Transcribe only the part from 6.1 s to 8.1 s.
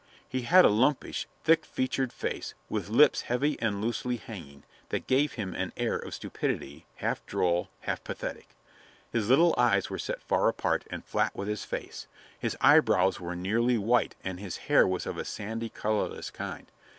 stupidity, half droll, half